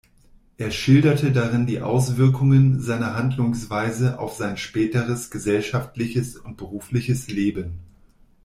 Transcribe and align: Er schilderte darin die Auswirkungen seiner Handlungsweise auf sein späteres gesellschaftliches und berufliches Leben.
Er 0.57 0.71
schilderte 0.71 1.31
darin 1.31 1.67
die 1.67 1.79
Auswirkungen 1.79 2.79
seiner 2.81 3.13
Handlungsweise 3.15 4.17
auf 4.17 4.33
sein 4.33 4.57
späteres 4.57 5.29
gesellschaftliches 5.29 6.37
und 6.37 6.57
berufliches 6.57 7.27
Leben. 7.27 7.77